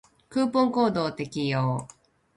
[0.29, 1.87] クーポンコードを適用